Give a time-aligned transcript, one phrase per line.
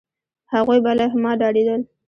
[0.53, 1.81] هغوی به له ما ډارېدل،